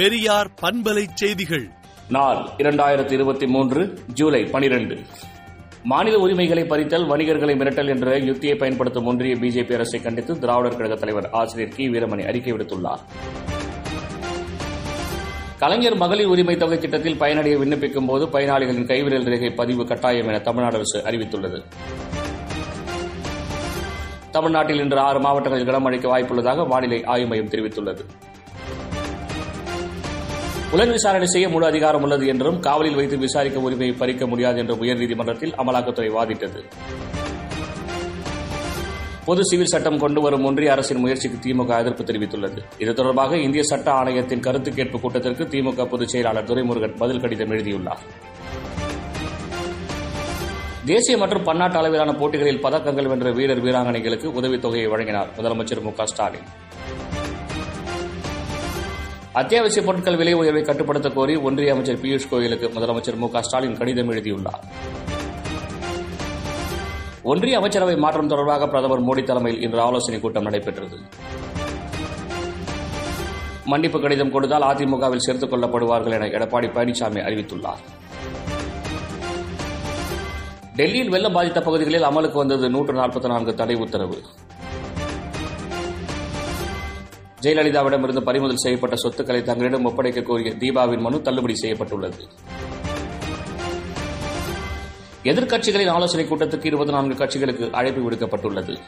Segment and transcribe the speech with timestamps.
[0.00, 1.68] பெரியார் பண்பலை செய்திகள்.
[2.08, 4.98] நாள் இரண்டாயிரத்தி இருபத்தி மூன்று ஜூலை பனிரெண்டு.
[5.82, 11.30] மாநில உரிமைகளை பறித்தல் வணிகர்களை மிரட்டல் என்ற யுத்தியை பயன்படுத்தும் ஒன்றிய பிஜேபி அரசை கண்டித்து திராவிடர் கழக தலைவர்
[11.30, 11.88] ஆசிரியர் கி.
[11.88, 12.98] வீரமணி அறிக்கை விடுத்துள்ளார்.
[15.58, 20.74] கலைஞர் மகளிர் உரிமை தொகை திட்டத்தில் பயனடைய விண்ணப்பிக்கும் போது பயனாளிகளின் கைவிரல் ரேகை பதிவு கட்டாயம் என தமிழ்நாடு
[20.74, 21.62] அரசு அறிவித்துள்ளது.
[24.30, 28.00] தமிழ்நாட்டில் இன்று ஆறு மாவட்டங்களில் கனமழைக்கு வாய்ப்புள்ளதாக வானிலை ஆய்வு மையம் தெரிவித்துள்ளது.
[30.70, 35.54] புலன் விசாரணை செய்ய முழு அதிகாரம் உள்ளது என்றும் காவலில் வைத்து விசாரிக்க உரிமையை பறிக்க முடியாது என்றும் உயர்நீதிமன்றத்தில்
[35.62, 36.60] அமலாக்கத்துறை வாதிட்டது.
[39.24, 42.60] பொது சிவில் சட்டம் கொண்டு வரும் ஒன்றிய அரசின் முயற்சிக்கு திமுக எதிர்ப்பு தெரிவித்துள்ளது.
[42.78, 48.02] இது தொடர்பாக இந்திய சட்ட ஆணையத்தின் கருத்து கேட்பு கூட்டத்திற்கு திமுக பொதுச் செயலாளர் துரைமுருகன் பதில் கடிதம் எழுதியுள்ளார்.
[50.84, 56.48] தேசிய மற்றும் பன்னாட்டு அளவிலான போட்டிகளில் பதக்கங்கள் வென்ற வீரர் வீராங்கனைகளுக்கு உதவித்தொகையை வழங்கினார் முதலமைச்சர் மு க ஸ்டாலின்.
[59.32, 64.64] அத்தியாவசிய பொருட்கள் விலை உயர்வை கட்டுப்படுத்த கோரி ஒன்றிய அமைச்சர் பியூஷ் கோயலுக்கு முதலமைச்சர் மு ஸ்டாலின் கடிதம் எழுதியுள்ளார்.
[67.22, 70.96] ஒன்றிய அமைச்சரவை மாற்றம் தொடர்பாக பிரதமர் மோடி தலைமையில் இன்று ஆலோசனைக் கூட்டம் நடைபெற்றது.
[73.64, 77.82] மன்னிப்பு கடிதம் கொடுத்தால் அதிமுகவில் சேர்த்துக் கொள்ளப்படுவார்கள் என எடப்பாடி பழனிசாமி அறிவித்துள்ளார்.
[80.76, 84.18] டெல்லியில் வெள்ளம் பாதித்த பகுதிகளில் அமலுக்கு வந்தது நூற்று நாற்பத்தி நான்கு தடை உத்தரவு.
[87.40, 92.28] ஜெயலலிதாவிடமிருந்து பறிமுதல் செய்யப்பட்ட சொத்துக்களை தங்களிடம் ஒப்படைக்க கோரிய தீபாவின் மனு தள்ளுபடி செய்யப்பட்டுள்ளது.
[95.24, 98.78] எதிர்க்கட்சிகளின் ஆலோசனைக் கூட்டத்துக்கு இருபத்தி நான்கு கட்சிகளுக்கு அழைப்பு விடுக்கப்பட்டுள்ளது.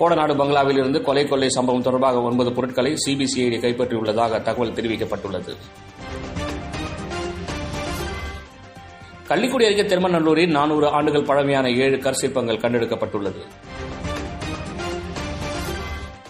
[0.00, 5.56] கோடநாடு பங்களாவில் இருந்து கொலை கொள்ளை சம்பவம் தொடர்பாக ஒன்பது பொருட்களை சிபிசிஐடி கைப்பற்றியுள்ளதாக தகவல் தெரிவிக்கப்பட்டுள்ளது.
[9.28, 13.42] கள்ளிக்குடி அருகே திருமநல்லூரில் நானூறு ஆண்டுகள் பழமையான ஏழு கற்சிற்பங்கள் கண்டெடுக்கப்பட்டுள்ளது.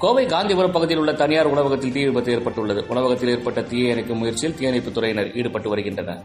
[0.00, 2.84] கோவை காந்திபுரம் பகுதியில் உள்ள தனியார் உணவகத்தில் தீ விபத்து ஏற்பட்டுள்ளது.
[2.88, 6.22] உணவகத்தில் ஏற்பட்ட தீயை அணைக்கும் முயற்சியில் தீயணைப்புத் துறையினர் ஈடுபட்டு வருகின்றனர்.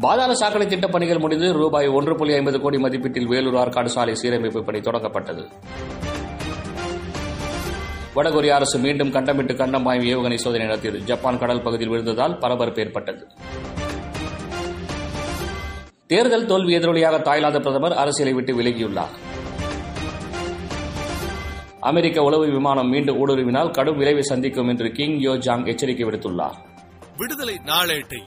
[0.00, 4.62] பாதாள சாக்கடை திட்டப் பணிகள் முடிந்து ரூபாய் ஒன்று புள்ளி ஐம்பது கோடி மதிப்பீட்டில் வேலூர் ஆற்காடு சாலை சீரமைப்பு
[4.62, 5.48] பணி தொடங்கப்பட்டது.
[8.16, 10.98] வடகொரிய அரசு மீண்டும் கண்டமிட்டு கண்டம் பாயும் ஏவுகணை சோதனை நடத்தியது.
[10.98, 13.26] ஜப்பான் கடல் பகுதியில் விழுந்ததால் பரபரப்பு ஏற்பட்டது.
[16.06, 19.32] தேர்தல் தோல்வி எதிரொலியாக தாய்லாந்து பிரதமர் அரசியலை விட்டு விலகியுள்ளார்.
[21.88, 26.56] அமெரிக்க உளவு விமானம் மீண்டும் ஊடுருவினால் கடும் விளைவை சந்திக்கும் என்று கிங் யோ ஜாங் எச்சரிக்கை விடுத்துள்ளார்.
[27.16, 28.20] விடுதலை நாளேட்டை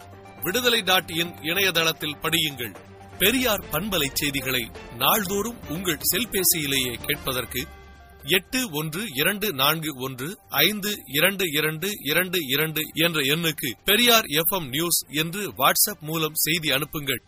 [0.44, 2.76] விடுதலை டாட் இன் இணையதளத்தில் படியுங்கள்.
[3.20, 4.64] பெரியார் பண்பலை செய்திகளை
[4.98, 7.62] நாள்தோறும் உங்கள் செல்பேசியிலேயே கேட்பதற்கு
[8.24, 15.00] எட்டு ஒன்று இரண்டு நான்கு ஒன்று ஐந்து இரண்டு இரண்டு இரண்டு இரண்டு என்ற எண்ணுக்கு பெரியார் எஃப்எம் நியூஸ்
[15.24, 17.22] என்று வாட்ஸ்அப் மூலம் செய்தி அனுப்புங்கள்.